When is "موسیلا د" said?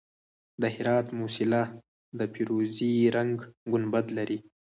1.19-2.21